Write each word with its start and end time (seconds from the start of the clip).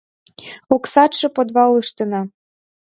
—Оксатше 0.75 1.27
подвалыштына. 1.35 2.21